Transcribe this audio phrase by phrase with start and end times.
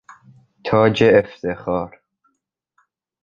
[0.63, 2.01] تاج افتخار